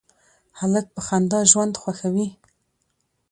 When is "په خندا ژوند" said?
0.95-1.73